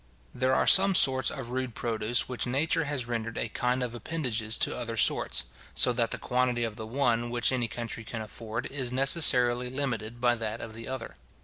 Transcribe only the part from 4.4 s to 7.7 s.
to other sorts; so that the quantity of the one which any